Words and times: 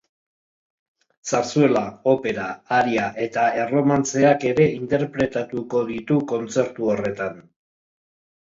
Zarzuela, 1.31 1.83
opera, 2.13 2.47
aria 2.79 3.05
eta 3.25 3.43
erromantzeak 3.65 4.47
ere 4.53 4.67
interpretatuko 4.79 5.85
ditu 5.93 6.19
kontzertu 6.33 6.93
horretan. 6.95 7.43